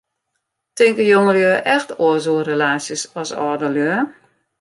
[0.79, 3.93] Tinke jongelju echt oars oer relaasjes as âldelju?